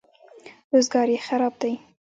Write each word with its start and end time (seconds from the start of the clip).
روزګار 0.71 1.07
یې 1.13 1.19
خراب 1.27 1.53
دی. 1.61 1.73